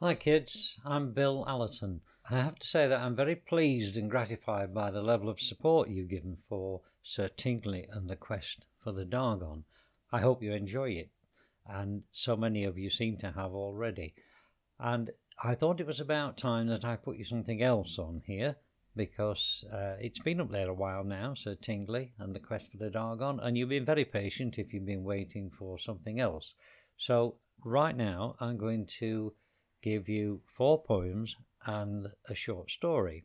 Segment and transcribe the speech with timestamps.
[0.00, 0.78] Hi, kids.
[0.84, 2.02] I'm Bill Allerton.
[2.30, 5.88] I have to say that I'm very pleased and gratified by the level of support
[5.88, 9.64] you've given for Sir Tingley and the quest for the Dargon.
[10.12, 11.10] I hope you enjoy it,
[11.66, 14.14] and so many of you seem to have already.
[14.78, 15.10] And
[15.42, 18.54] I thought it was about time that I put you something else on here
[18.94, 22.76] because uh, it's been up there a while now, Sir Tingley and the quest for
[22.76, 26.54] the Dargon, and you've been very patient if you've been waiting for something else.
[26.96, 29.34] So, right now, I'm going to
[29.82, 33.24] give you four poems and a short story.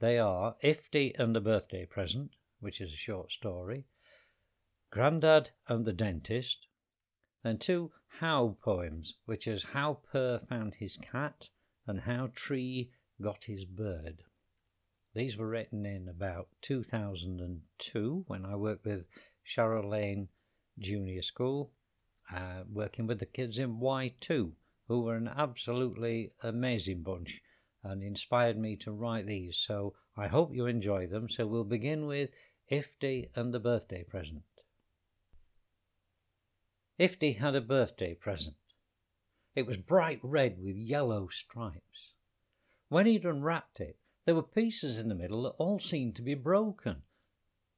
[0.00, 2.30] They are Ifty and the Birthday Present,
[2.60, 3.86] which is a short story,
[4.90, 6.66] Grandad and the Dentist,
[7.42, 11.50] then two How poems, which is How Purr found his cat
[11.86, 14.24] and How Tree got his bird.
[15.14, 19.06] These were written in about 2002 when I worked with
[19.44, 20.28] Sharrow Lane
[20.78, 21.72] Junior School,
[22.32, 24.52] uh, working with the kids in Y2
[24.88, 27.42] who were an absolutely amazing bunch
[27.84, 29.56] and inspired me to write these.
[29.56, 31.28] So I hope you enjoy them.
[31.28, 32.30] So we'll begin with
[32.70, 34.42] Ifty and the birthday present.
[36.98, 38.56] Ifty had a birthday present.
[39.54, 42.14] It was bright red with yellow stripes.
[42.88, 46.34] When he'd unwrapped it, there were pieces in the middle that all seemed to be
[46.34, 47.02] broken.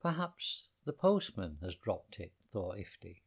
[0.02, 3.22] Perhaps the postman has dropped it, thought Ifty.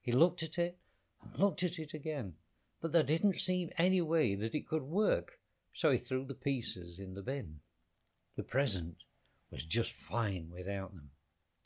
[0.00, 0.78] He looked at it
[1.22, 2.34] and looked at it again
[2.80, 5.38] but there didn't seem any way that it could work,
[5.74, 7.60] so he threw the pieces in the bin.
[8.36, 8.96] The present
[9.50, 11.10] was just fine without them.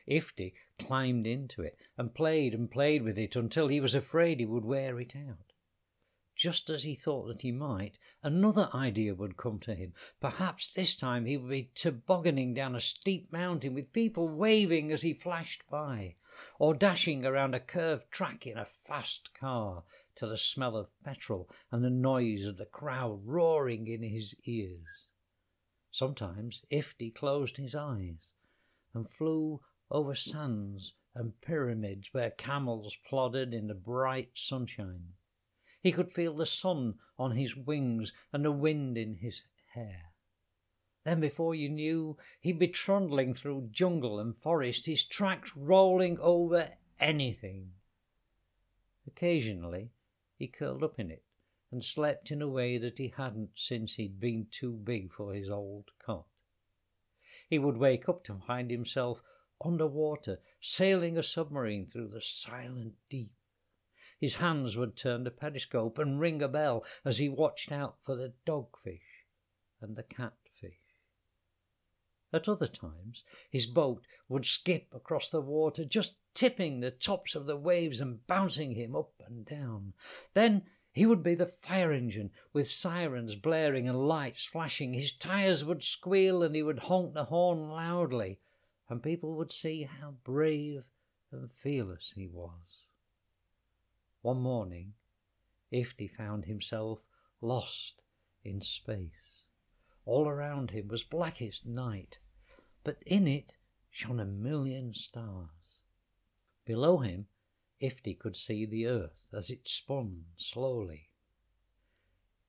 [0.07, 4.47] Ifty climbed into it and played and played with it until he was afraid he
[4.47, 5.53] would wear it out.
[6.37, 9.92] Just as he thought that he might, another idea would come to him.
[10.20, 15.03] Perhaps this time he would be tobogganing down a steep mountain with people waving as
[15.03, 16.17] he flashed by,
[16.59, 19.85] or dashing around a curved track in a fast car
[20.17, 25.07] to the smell of petrol and the noise of the crowd roaring in his ears.
[25.91, 28.33] Sometimes Ifty closed his eyes
[28.92, 29.61] and flew
[29.91, 35.14] over sands and pyramids where camels plodded in the bright sunshine.
[35.80, 39.42] He could feel the sun on his wings and the wind in his
[39.75, 40.14] hair.
[41.05, 46.70] Then, before you knew, he'd be trundling through jungle and forest, his tracks rolling over
[46.98, 47.73] anything.
[49.07, 49.91] Occasionally,
[50.36, 51.22] he curled up in it
[51.70, 55.50] and slept in a way that he hadn't since he'd been too big for his
[55.50, 56.27] old cot.
[57.48, 59.20] He would wake up to find himself
[59.64, 63.33] under water, sailing a submarine through the silent deep.
[64.20, 68.16] His hands would turn the periscope and ring a bell as he watched out for
[68.16, 69.27] the dogfish
[69.80, 70.44] and the catfish.
[72.34, 77.46] At other times, his boat would skip across the water, just tipping the tops of
[77.46, 79.92] the waves and bouncing him up and down.
[80.34, 80.62] Then
[80.92, 84.95] he would be the fire engine, with sirens blaring and lights flashing.
[84.95, 88.40] His tires would squeal and he would honk the horn loudly,
[88.89, 90.83] and people would see how brave
[91.30, 92.83] and fearless he was.
[94.22, 94.95] One morning,
[95.72, 96.98] Ifty found himself
[97.40, 98.02] lost
[98.42, 99.45] in space.
[100.05, 102.18] All around him was blackest night,
[102.84, 103.55] but in it
[103.90, 105.48] shone a million stars.
[106.67, 107.27] Below him,
[107.80, 111.11] Ifty could see the earth as it spun slowly.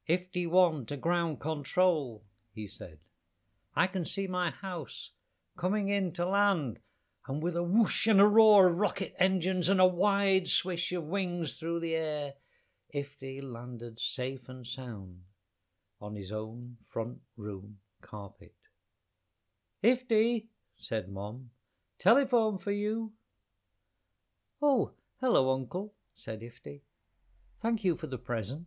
[0.08, 2.24] Ifty one to ground control,
[2.54, 3.00] he said.
[3.76, 5.12] I can see my house
[5.58, 6.80] coming in to land,
[7.28, 11.04] and with a whoosh and a roar of rocket engines and a wide swish of
[11.06, 12.34] wings through the air,
[12.94, 15.22] Ifty landed safe and sound
[16.00, 18.54] on his own front room carpet.
[19.86, 20.48] Ifty,
[20.80, 21.52] said Mom,
[22.00, 23.12] telephone for you.
[24.60, 26.82] Oh, hello, uncle, said Ifty.
[27.62, 28.66] Thank you for the present.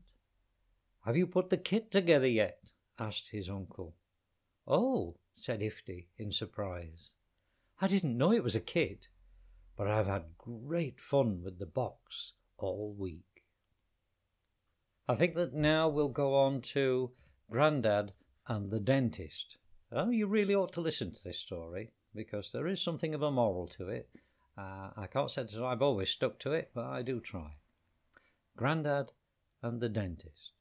[1.05, 2.71] Have you put the kit together yet?
[3.01, 3.97] asked his uncle.
[4.65, 7.11] Oh, said Ifty in surprise.
[7.81, 9.09] I didn't know it was a kit,
[9.77, 13.43] but I've had great fun with the box all week.
[15.09, 17.11] I think that now we'll go on to
[17.51, 18.13] Grandad
[18.47, 19.57] and the Dentist.
[19.91, 23.31] Oh, you really ought to listen to this story because there is something of a
[23.31, 24.09] moral to it
[24.59, 27.59] uh, I can't say that I've always stuck to it, but I do try.
[28.57, 29.13] Grandad
[29.63, 30.53] and the dentist.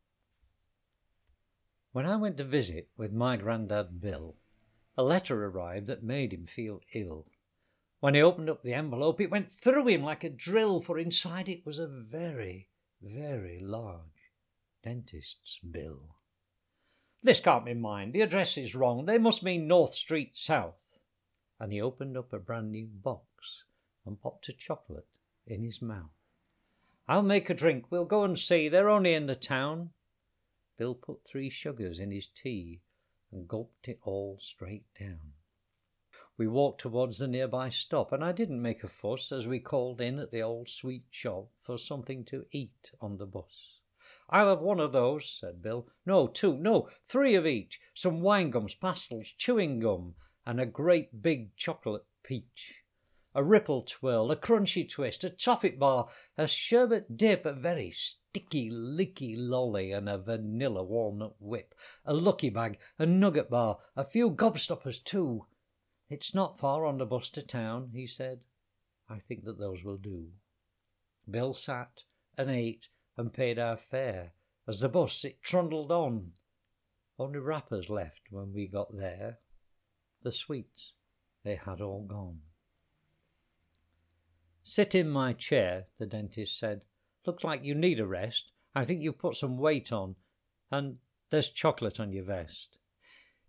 [1.94, 4.36] When I went to visit with my grandad Bill,
[4.96, 7.26] a letter arrived that made him feel ill.
[8.00, 11.50] When he opened up the envelope, it went through him like a drill, for inside
[11.50, 12.68] it was a very,
[13.02, 14.32] very large
[14.84, 16.17] dentist's bill.
[17.28, 18.14] This can't be mine.
[18.14, 19.06] The address is wrong.
[19.06, 20.80] They must mean North Street South.
[21.60, 23.64] And he opened up a brand new box
[24.06, 25.10] and popped a chocolate
[25.46, 26.16] in his mouth.
[27.06, 27.88] I'll make a drink.
[27.90, 28.70] We'll go and see.
[28.70, 29.90] They're only in the town.
[30.78, 32.80] Bill put three sugars in his tea
[33.30, 35.34] and gulped it all straight down.
[36.38, 40.00] We walked towards the nearby stop, and I didn't make a fuss as we called
[40.00, 43.77] in at the old sweet shop for something to eat on the bus.
[44.30, 45.88] I'll have one of those, said Bill.
[46.06, 47.80] No, two, no, three of each.
[47.94, 50.16] Some wine gums, pastels, chewing gum,
[50.46, 52.84] and a great big chocolate peach.
[53.34, 58.70] A ripple twirl, a crunchy twist, a toffee bar, a sherbet dip, a very sticky,
[58.72, 64.32] licky lolly, and a vanilla walnut whip, a lucky bag, a nugget bar, a few
[64.32, 65.46] gobstoppers too.
[66.10, 68.40] It's not far on the bus to town, he said.
[69.10, 70.30] I think that those will do.
[71.30, 72.04] Bill sat
[72.38, 72.88] and ate
[73.18, 74.34] and paid our fare
[74.68, 76.32] as the bus it trundled on.
[77.18, 79.40] Only wrappers left when we got there.
[80.22, 80.94] The sweets,
[81.44, 82.40] they had all gone.
[84.64, 86.82] Sit in my chair, the dentist said.
[87.26, 88.52] Looks like you need a rest.
[88.76, 90.16] I think you've put some weight on,
[90.70, 90.98] and
[91.30, 92.78] there's chocolate on your vest.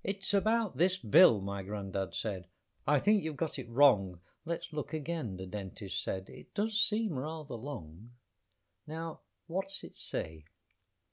[0.05, 2.47] It's about this bill, my grandad said.
[2.87, 4.21] I think you've got it wrong.
[4.47, 6.29] Let's look again, the dentist said.
[6.29, 8.11] It does seem rather long.
[8.87, 10.45] Now, what's it say?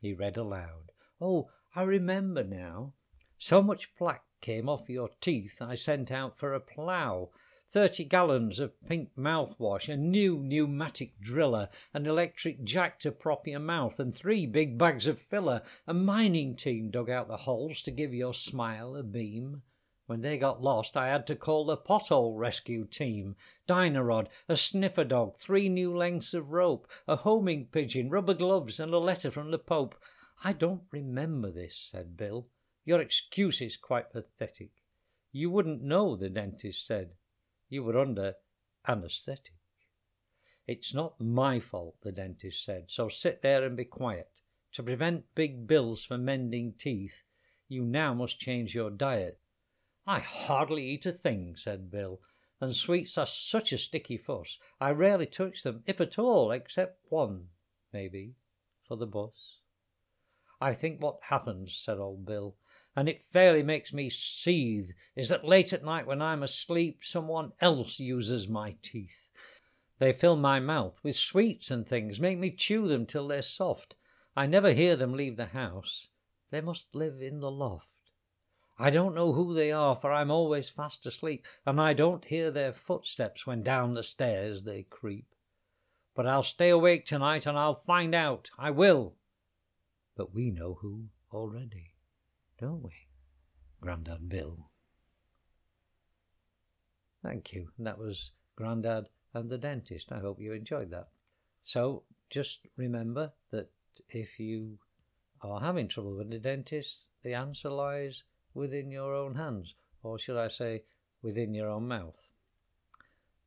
[0.01, 0.91] He read aloud.
[1.19, 2.93] Oh, I remember now.
[3.37, 7.31] So much plaque came off your teeth I sent out for a plough.
[7.71, 13.59] Thirty gallons of pink mouthwash, a new pneumatic driller, an electric jack to prop your
[13.59, 15.61] mouth, and three big bags of filler.
[15.87, 19.63] A mining team dug out the holes to give your smile a beam.
[20.07, 23.35] When they got lost, I had to call the pothole rescue team.
[23.67, 28.93] Dyno-Rod, a sniffer dog, three new lengths of rope, a homing pigeon, rubber gloves, and
[28.93, 29.95] a letter from the Pope.
[30.43, 32.47] I don't remember this, said Bill.
[32.85, 34.69] Your excuse is quite pathetic.
[35.31, 37.11] You wouldn't know, the dentist said.
[37.67, 38.35] You were under
[38.87, 39.55] anaesthetic.
[40.67, 44.29] It's not my fault, the dentist said, so sit there and be quiet.
[44.73, 47.23] To prevent big bills for mending teeth,
[47.67, 49.39] you now must change your diet.
[50.07, 52.21] I hardly eat a thing, said Bill,
[52.61, 54.59] and sweets are such a sticky fuss.
[54.79, 57.47] I rarely touch them, if at all, except one,
[57.91, 58.35] maybe,
[58.87, 59.59] for the bus.
[60.61, 62.55] I think what happens, said old Bill,
[62.95, 67.51] and it fairly makes me seethe, is that late at night when I'm asleep, someone
[67.59, 69.29] else uses my teeth.
[69.99, 73.95] They fill my mouth with sweets and things, make me chew them till they're soft.
[74.35, 76.09] I never hear them leave the house.
[76.51, 77.87] They must live in the loft.
[78.77, 82.51] I don't know who they are, for I'm always fast asleep, and I don't hear
[82.51, 85.27] their footsteps when down the stairs they creep.
[86.13, 88.49] But I'll stay awake tonight and I'll find out.
[88.57, 89.15] I will.
[90.15, 91.93] But we know who already,
[92.59, 92.91] don't we,
[93.81, 94.69] Grandad Bill?
[97.23, 97.69] Thank you.
[97.79, 100.11] that was Grandad and the dentist.
[100.11, 101.07] I hope you enjoyed that.
[101.63, 103.71] So just remember that
[104.09, 104.79] if you
[105.41, 108.23] are having trouble with the dentist, the answer lies
[108.55, 110.83] within your own hands, or should I say,
[111.21, 112.15] within your own mouth.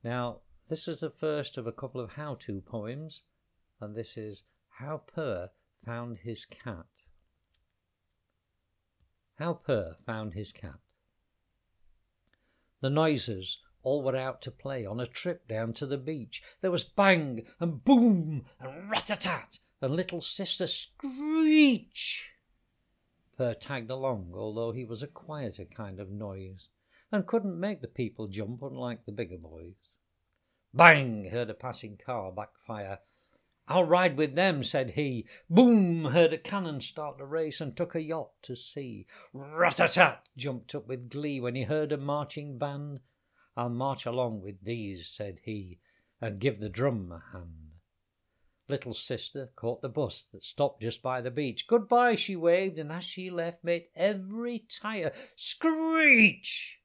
[0.05, 3.23] Now, this is the first of a couple of how to poems,
[3.81, 4.45] and this is
[4.79, 5.51] How Purr
[5.85, 6.87] Found His Cat.
[9.39, 10.79] How Purr Found His Cat.
[12.81, 16.43] The noises all were out to play on a trip down to the beach.
[16.61, 22.31] There was bang and boom and rat a tat and little sister screech.
[23.39, 26.67] Purr tagged along, although he was a quieter kind of noise,
[27.13, 29.95] and couldn't make the people jump unlike the bigger boys.
[30.75, 31.27] Bang!
[31.27, 32.99] heard a passing car backfire.
[33.69, 35.25] I'll ride with them, said he.
[35.49, 36.07] Boom!
[36.07, 39.07] heard a cannon start the race and took a yacht to sea.
[39.33, 40.29] Rat-a-tat!
[40.37, 42.99] jumped up with glee when he heard a marching band.
[43.57, 45.79] I'll march along with these, said he,
[46.21, 47.68] and give the drum a hand.
[48.69, 51.67] Little sister caught the bus that stopped just by the beach.
[51.67, 56.79] Goodbye, she waved, and as she left, made every tire screech.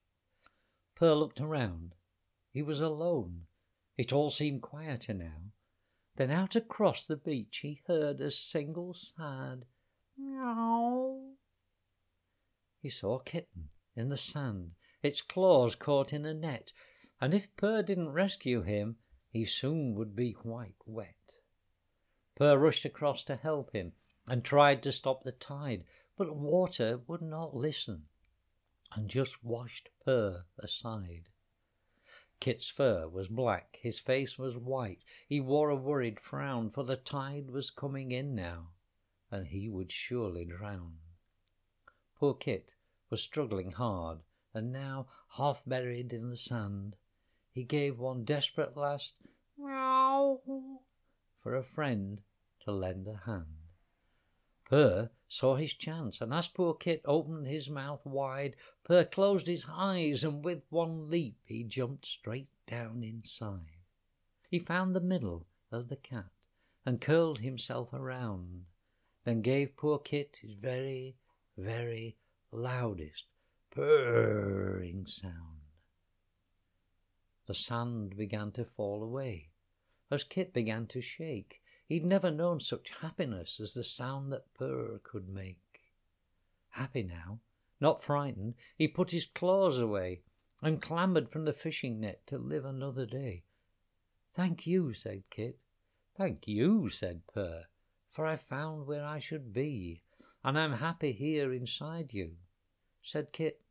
[0.95, 1.95] Purr looked around.
[2.53, 3.47] He was alone.
[3.97, 5.51] It all seemed quieter now.
[6.15, 9.65] Then out across the beach he heard a single sad
[10.17, 11.33] meow.
[12.81, 14.71] He saw a kitten in the sand,
[15.01, 16.71] its claws caught in a net,
[17.19, 18.97] and if Purr didn't rescue him,
[19.29, 21.15] he soon would be quite wet.
[22.35, 23.93] Purr rushed across to help him
[24.27, 25.83] and tried to stop the tide,
[26.17, 28.05] but water would not listen
[28.95, 31.29] and just washed Purr aside.
[32.39, 36.97] Kit's fur was black, his face was white, he wore a worried frown, for the
[36.97, 38.71] tide was coming in now,
[39.31, 40.97] and he would surely drown.
[42.17, 42.75] Poor Kit
[43.09, 44.19] was struggling hard,
[44.53, 46.97] and now, half buried in the sand,
[47.51, 49.13] he gave one desperate last
[49.57, 50.41] meow
[51.43, 52.21] for a friend
[52.61, 53.57] to lend a hand.
[54.65, 59.65] Purr saw his chance, and as poor Kit opened his mouth wide, Purr closed his
[59.69, 63.81] eyes, and with one leap he jumped straight down inside.
[64.49, 66.31] He found the middle of the cat
[66.85, 68.65] and curled himself around,
[69.25, 71.17] then gave poor Kit his very,
[71.57, 72.15] very
[72.51, 73.25] loudest
[73.69, 75.59] purring sound.
[77.47, 79.49] The sand began to fall away
[80.13, 81.61] as Kit began to shake.
[81.87, 85.57] He'd never known such happiness as the sound that purr could make.
[86.69, 87.39] Happy now,
[87.81, 90.21] not frightened, he put his claws away
[90.61, 93.43] and clambered from the fishing net to live another day.
[94.33, 95.57] Thank you, said Kit.
[96.15, 97.65] Thank you, said Purr,
[98.11, 100.03] for I found where I should be,
[100.43, 102.33] and I'm happy here inside you.
[103.01, 103.61] Said Kit,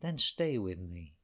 [0.00, 1.14] then stay with me.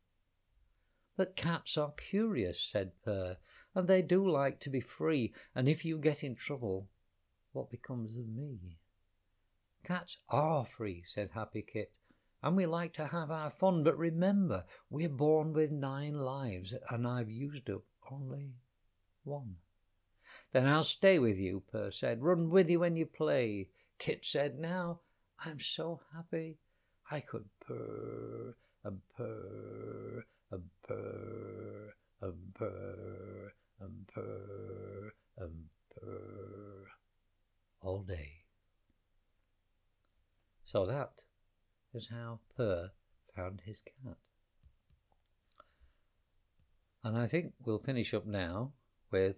[1.16, 3.36] But cats are curious, said Purr,
[3.74, 6.88] and they do like to be free, and if you get in trouble,
[7.52, 8.78] what becomes of me?
[9.84, 11.92] Cats are free, said Happy Kit,
[12.42, 17.06] and we like to have our fun, but remember, we're born with nine lives, and
[17.06, 18.52] I've used up only
[19.24, 19.56] one.
[20.52, 23.70] Then I'll stay with you, Purr said, run with you when you play.
[23.98, 25.00] Kit said, now
[25.44, 26.58] I'm so happy
[27.10, 36.86] I could purr and purr and purr and purr and purr and purr
[37.80, 38.44] all day.
[40.70, 41.22] So that
[41.94, 42.90] is how Purr
[43.34, 44.18] found his cat.
[47.02, 48.72] And I think we'll finish up now
[49.10, 49.36] with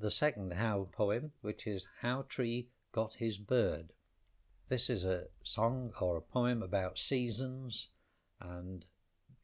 [0.00, 3.92] the second How poem, which is How Tree Got His Bird.
[4.68, 7.86] This is a song or a poem about seasons
[8.40, 8.84] and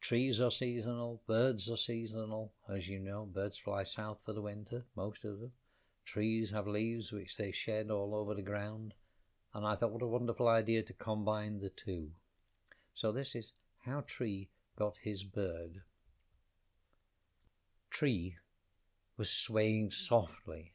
[0.01, 2.51] trees are seasonal, birds are seasonal.
[2.67, 5.53] As you know, birds fly south for the winter, most of them.
[6.03, 8.93] Trees have leaves which they shed all over the ground.
[9.53, 12.09] And I thought what a wonderful idea to combine the two.
[12.93, 13.53] So this is
[13.85, 15.81] How Tree Got His Bird.
[17.89, 18.37] Tree
[19.17, 20.73] was swaying softly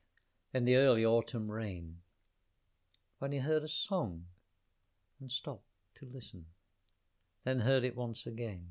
[0.55, 1.97] in the early autumn rain
[3.19, 4.25] when he heard a song
[5.21, 5.67] and stopped
[5.97, 6.47] to listen,
[7.45, 8.69] then heard it once again.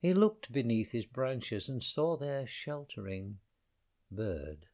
[0.00, 3.38] He looked beneath his branches and saw their sheltering
[4.10, 4.66] bird.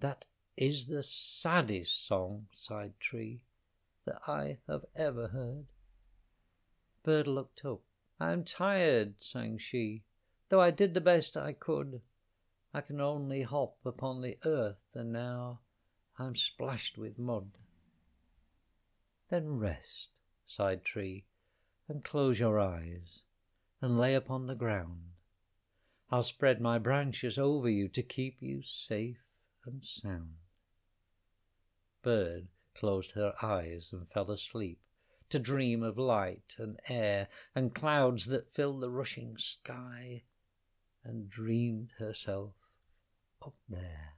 [0.00, 0.26] That
[0.58, 3.42] is the saddest song, sighed Tree,
[4.04, 5.66] that I have ever heard.
[7.04, 7.80] Bird looked up.
[8.18, 10.02] I'm tired, sang she,
[10.48, 12.00] though I did the best I could.
[12.74, 15.60] I can only hop upon the earth, and now
[16.18, 17.50] I'm splashed with mud.
[19.30, 20.08] Then rest,
[20.48, 21.24] sighed Tree,
[21.88, 23.20] and close your eyes,
[23.80, 25.02] and lay upon the ground.
[26.10, 29.22] I'll spread my branches over you to keep you safe
[29.64, 30.34] and sound.
[32.02, 34.80] Bird closed her eyes and fell asleep,
[35.30, 40.22] to dream of light and air and clouds that filled the rushing sky,
[41.04, 42.54] and dreamed herself
[43.44, 44.14] up there.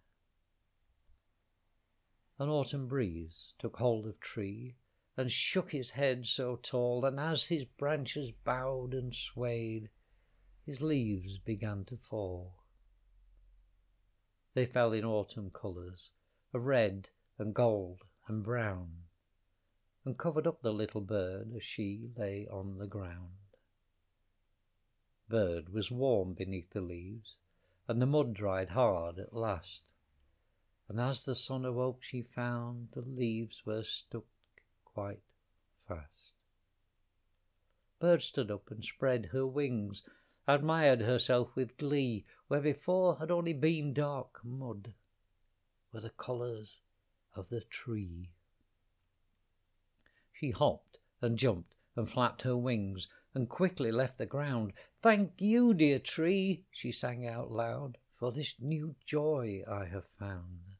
[2.38, 4.76] An autumn breeze took hold of Tree
[5.16, 9.90] and shook his head so tall, and as his branches bowed and swayed,
[10.64, 12.54] his leaves began to fall.
[14.54, 16.10] They fell in autumn colours
[16.54, 17.10] of red
[17.40, 18.90] and gold and brown,
[20.04, 23.30] and covered up the little bird as she lay on the ground.
[25.26, 27.36] Bird was warm beneath the leaves,
[27.88, 29.80] and the mud dried hard at last.
[30.86, 34.26] And as the sun awoke, she found the leaves were stuck
[34.84, 35.22] quite
[35.88, 36.34] fast.
[38.00, 40.02] Bird stood up and spread her wings,
[40.46, 44.92] admired herself with glee, where before had only been dark mud,
[45.90, 46.80] were the colours
[47.34, 48.30] of the tree.
[50.32, 54.72] She hopped and jumped and flapped her wings and quickly left the ground.
[55.02, 60.76] Thank you, dear tree, she sang out loud, for this new joy I have found.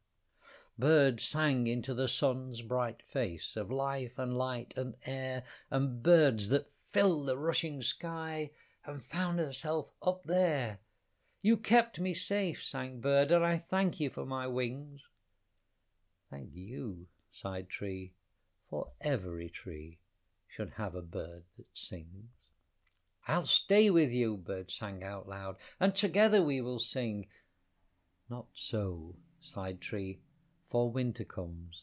[0.79, 6.49] Birds sang into the sun's bright face of life and light and air, and birds
[6.49, 8.51] that filled the rushing sky,
[8.87, 10.79] and found herself up there.
[11.43, 15.03] You kept me safe, sang Bird, and I thank you for my wings.
[16.31, 18.13] Thank you, sighed Tree,
[18.69, 19.99] for every tree
[20.49, 22.31] should have a bird that sings.
[23.27, 27.27] I'll stay with you, Bird sang out loud, and together we will sing.
[28.29, 30.21] Not so, sighed Tree
[30.71, 31.83] for winter comes,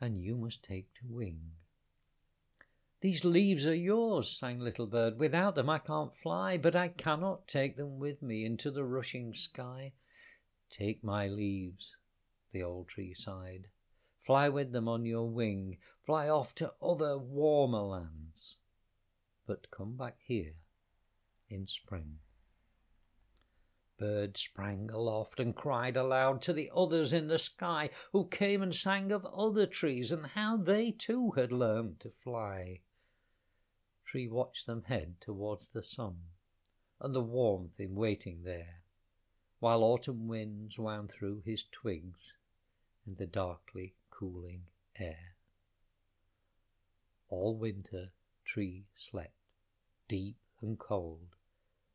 [0.00, 1.52] and you must take to wing.
[3.00, 5.20] These leaves are yours, sang Little Bird.
[5.20, 9.34] Without them I can't fly, but I cannot take them with me into the rushing
[9.34, 9.92] sky.
[10.68, 11.96] Take my leaves,
[12.52, 13.68] the old tree sighed.
[14.24, 18.58] Fly with them on your wing, fly off to other warmer lands,
[19.46, 20.54] but come back here
[21.48, 22.18] in spring.
[23.98, 28.74] Bird sprang aloft and cried aloud to the others in the sky, who came and
[28.74, 32.80] sang of other trees and how they too had learned to fly.
[34.04, 36.18] Tree watched them head towards the sun
[37.00, 38.82] and the warmth in waiting there,
[39.58, 42.34] while autumn winds wound through his twigs
[43.08, 44.64] in the darkly cooling
[44.98, 45.34] air.
[47.30, 48.10] All winter
[48.44, 49.34] Tree slept,
[50.08, 51.36] deep and cold,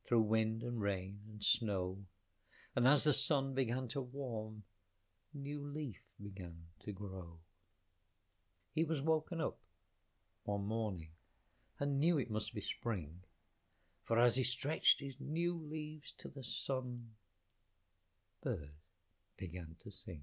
[0.06, 2.00] through wind and rain and snow,
[2.76, 4.64] and as the sun began to warm,
[5.34, 7.40] new leaf began to grow.
[8.72, 9.58] He was woken up
[10.44, 11.10] one morning
[11.80, 13.20] and knew it must be spring,
[14.04, 17.10] for as he stretched his new leaves to the sun,
[18.44, 18.72] birds
[19.38, 20.22] began to sing.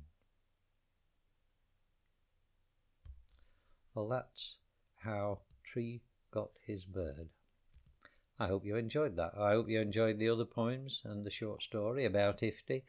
[3.94, 4.58] Well, that's
[4.98, 7.28] how Tree got his bird.
[8.38, 9.32] I hope you enjoyed that.
[9.38, 12.84] I hope you enjoyed the other poems and the short story about Ifty.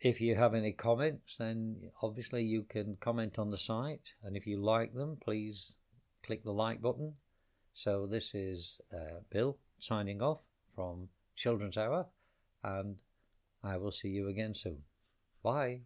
[0.00, 4.12] If you have any comments, then obviously you can comment on the site.
[4.22, 5.76] And if you like them, please
[6.22, 7.14] click the like button.
[7.72, 10.40] So this is uh, Bill signing off
[10.74, 12.06] from Children's Hour,
[12.64, 12.96] and
[13.62, 14.82] I will see you again soon.
[15.42, 15.82] Bye.